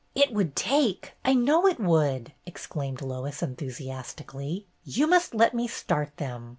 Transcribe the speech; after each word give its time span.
"It 0.15 0.33
would 0.33 0.55
take! 0.55 1.13
I 1.23 1.35
know 1.35 1.67
it 1.67 1.79
would!" 1.79 2.33
ex 2.47 2.65
claimed 2.65 3.03
Lois, 3.03 3.43
enthusiastically. 3.43 4.65
"You 4.83 5.05
must 5.05 5.35
let 5.35 5.53
me 5.53 5.67
start 5.67 6.17
them. 6.17 6.49